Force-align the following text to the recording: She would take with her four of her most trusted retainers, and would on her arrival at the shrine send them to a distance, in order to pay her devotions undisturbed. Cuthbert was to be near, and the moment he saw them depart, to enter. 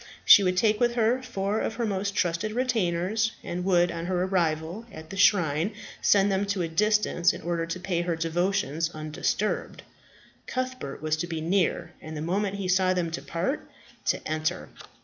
She 0.25 0.41
would 0.41 0.57
take 0.57 0.79
with 0.79 0.95
her 0.95 1.21
four 1.21 1.59
of 1.59 1.75
her 1.75 1.85
most 1.85 2.15
trusted 2.15 2.53
retainers, 2.53 3.33
and 3.43 3.63
would 3.65 3.91
on 3.91 4.07
her 4.07 4.23
arrival 4.23 4.83
at 4.91 5.11
the 5.11 5.15
shrine 5.15 5.75
send 6.01 6.31
them 6.31 6.47
to 6.47 6.63
a 6.63 6.67
distance, 6.67 7.33
in 7.33 7.43
order 7.43 7.67
to 7.67 7.79
pay 7.79 8.01
her 8.01 8.15
devotions 8.15 8.89
undisturbed. 8.95 9.83
Cuthbert 10.47 11.03
was 11.03 11.15
to 11.17 11.27
be 11.27 11.39
near, 11.39 11.91
and 12.01 12.17
the 12.17 12.21
moment 12.23 12.55
he 12.55 12.67
saw 12.67 12.95
them 12.95 13.11
depart, 13.11 13.69
to 14.05 14.27
enter. 14.27 14.69